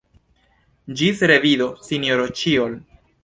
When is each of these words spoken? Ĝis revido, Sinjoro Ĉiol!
Ĝis 1.01 1.21
revido, 1.31 1.67
Sinjoro 1.89 2.27
Ĉiol! 2.43 2.77